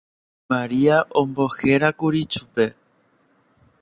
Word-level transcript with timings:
Maria 0.51 0.97
ombohérakuri 1.21 2.21
chupe. 2.31 2.65